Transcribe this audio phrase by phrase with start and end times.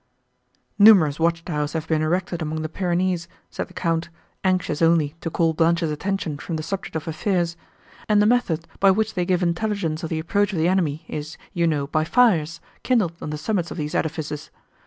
[0.79, 4.09] "Numerous watch towers have been erected among the Pyrenees," said the Count,
[4.43, 7.55] anxious only to call Blanche's attention from the subject of her fears;
[8.09, 11.37] "and the method, by which they give intelligence of the approach of the enemy, is,
[11.53, 14.49] you know, by fires, kindled on the summits of these edifices.